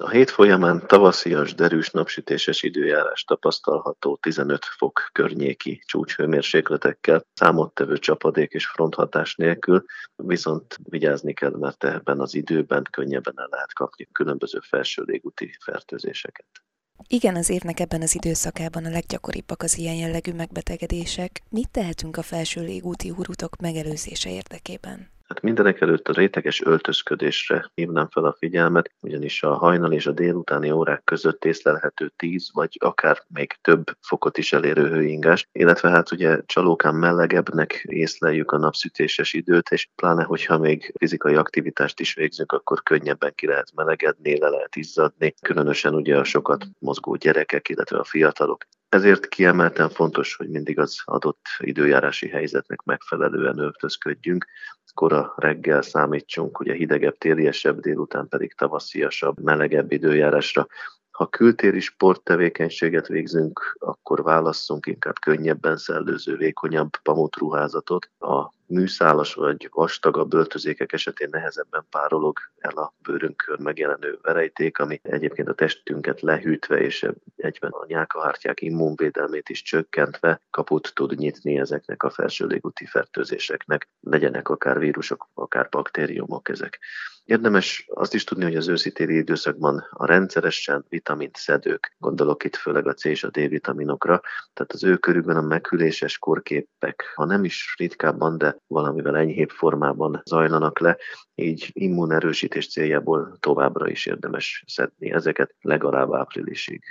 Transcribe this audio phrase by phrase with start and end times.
[0.00, 8.66] A hét folyamán tavaszias, derűs, napsütéses időjárás tapasztalható 15 fok környéki csúcshőmérsékletekkel, számottevő csapadék és
[8.66, 9.84] fronthatás nélkül,
[10.16, 16.62] viszont vigyázni kell, mert ebben az időben könnyebben el lehet kapni különböző felső légúti fertőzéseket.
[17.08, 21.42] Igen, az évnek ebben az időszakában a leggyakoribbak az ilyen jellegű megbetegedések.
[21.48, 25.17] Mit tehetünk a felső légúti húrutok megelőzése érdekében?
[25.28, 30.12] Hát mindenek előtt a réteges öltözködésre hívnám fel a figyelmet, ugyanis a hajnal és a
[30.12, 36.12] délutáni órák között észlelhető 10 vagy akár még több fokot is elérő hőingás, illetve hát
[36.12, 42.52] ugye csalókán melegebbnek észleljük a napszütéses időt, és pláne, hogyha még fizikai aktivitást is végzünk,
[42.52, 47.98] akkor könnyebben ki lehet melegedni, le lehet izzadni, különösen ugye a sokat mozgó gyerekek, illetve
[47.98, 54.46] a fiatalok ezért kiemelten fontos, hogy mindig az adott időjárási helyzetnek megfelelően öltözködjünk,
[54.98, 60.66] kora reggel számítsunk, ugye hidegebb, téliesebb, délután pedig tavasziasabb, melegebb időjárásra.
[61.10, 68.10] Ha kültéri sporttevékenységet végzünk, akkor válasszunk inkább könnyebben szellőző, vékonyabb pamutruházatot.
[68.18, 75.48] A műszálas vagy vastagabb öltözékek esetén nehezebben párolog el a bőrünkön megjelenő verejték, ami egyébként
[75.48, 82.10] a testünket lehűtve és egyben a nyálkahártyák immunvédelmét is csökkentve kaput tud nyitni ezeknek a
[82.10, 86.78] felső légúti fertőzéseknek, legyenek akár vírusok, akár baktériumok ezek.
[87.28, 92.86] Érdemes azt is tudni, hogy az őszi-téli időszakban a rendszeresen vitamint szedők, gondolok itt főleg
[92.86, 94.20] a C és a D vitaminokra,
[94.52, 100.22] tehát az ő körükben a meghűléses korképek, ha nem is ritkábban, de valamivel enyhébb formában
[100.24, 100.96] zajlanak le,
[101.34, 106.82] így immunerősítés céljából továbbra is érdemes szedni ezeket legalább áprilisig.